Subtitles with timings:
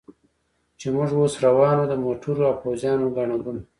[0.79, 3.61] چې موږ اوس روان و، د موټرو او پوځیانو ګڼه ګوڼه.